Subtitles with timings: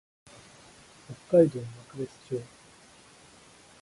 [1.29, 1.59] 北海道
[1.93, 2.41] 幕別町